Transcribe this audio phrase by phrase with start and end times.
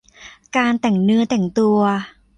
[0.55, 1.79] การแต่งเนื้อแต่งตัว